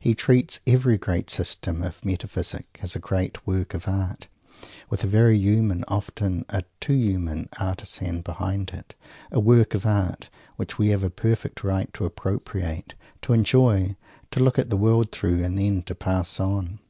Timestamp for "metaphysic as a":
2.04-2.98